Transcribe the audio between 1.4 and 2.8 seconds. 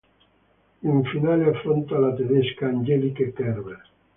affronta la tedesca